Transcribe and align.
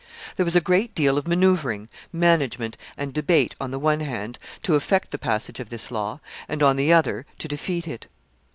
]There 0.35 0.43
was 0.45 0.55
a 0.55 0.61
great 0.61 0.95
deal 0.95 1.15
of 1.19 1.27
maneuvering, 1.27 1.87
management, 2.11 2.75
and 2.97 3.13
debate 3.13 3.55
on 3.61 3.69
the 3.69 3.77
one 3.77 3.99
hand 3.99 4.39
to 4.63 4.73
effect 4.73 5.11
the 5.11 5.19
passage 5.19 5.59
of 5.59 5.69
this 5.69 5.91
law, 5.91 6.21
and, 6.49 6.63
on 6.63 6.75
the 6.75 6.91
other, 6.91 7.27
to 7.37 7.47
defeat 7.47 7.87
it. 7.87 8.07